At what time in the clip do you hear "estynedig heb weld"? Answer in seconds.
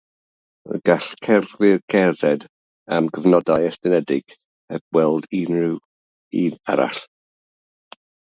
3.73-5.29